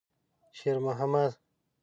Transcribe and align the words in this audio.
شېرمحمد. 0.57 1.31